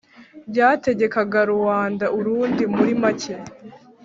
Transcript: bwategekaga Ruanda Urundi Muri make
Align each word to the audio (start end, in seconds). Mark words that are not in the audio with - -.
bwategekaga 0.49 1.39
Ruanda 1.51 2.05
Urundi 2.17 2.63
Muri 2.75 2.93
make 3.01 3.33